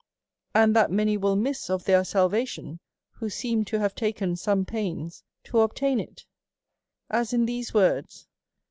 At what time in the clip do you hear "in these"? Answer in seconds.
7.33-7.71